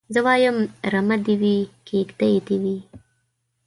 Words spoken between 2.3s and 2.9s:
دي وي